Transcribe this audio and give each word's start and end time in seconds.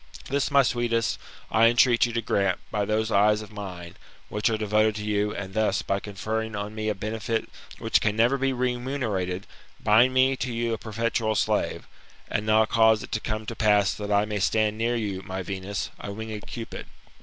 This, 0.29 0.49
my 0.49 0.63
sweetest, 0.63 1.19
I 1.51 1.67
entreat 1.67 2.07
you 2.07 2.13
to 2.13 2.23
grant, 2.23 2.57
by 2.71 2.85
those 2.85 3.11
eyes 3.11 3.43
of 3.43 3.51
mine, 3.53 3.95
which 4.29 4.49
are 4.49 4.57
devoted 4.57 4.95
to 4.95 5.05
you, 5.05 5.31
and 5.35 5.53
thus, 5.53 5.83
by 5.83 5.99
conferring 5.99 6.55
on 6.55 6.73
mt 6.73 6.89
a 6.89 6.95
benefit 6.95 7.47
which 7.77 8.01
can 8.01 8.15
never 8.15 8.39
be 8.39 8.51
remunerated, 8.51 9.45
bind 9.79 10.11
me 10.15 10.35
to 10.37 10.51
you 10.51 10.73
a 10.73 10.79
perpetual 10.79 11.35
slave; 11.35 11.85
and 12.31 12.47
now 12.47 12.65
cause 12.65 13.03
it 13.03 13.11
to 13.11 13.55
pass 13.55 13.93
that 13.93 14.11
I 14.11 14.25
may 14.25 14.39
stand 14.39 14.75
near 14.75 14.95
you, 14.95 15.21
my 15.21 15.43
Venus, 15.43 15.91
a 15.99 16.11
winged 16.11 16.47
Cupid. 16.47 16.87